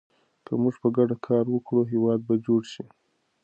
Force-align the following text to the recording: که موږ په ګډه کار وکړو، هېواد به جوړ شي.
که 0.45 0.53
موږ 0.61 0.75
په 0.83 0.87
ګډه 0.97 1.15
کار 1.27 1.45
وکړو، 1.49 1.83
هېواد 1.93 2.19
به 2.27 2.35
جوړ 2.45 2.61
شي. 2.71 2.85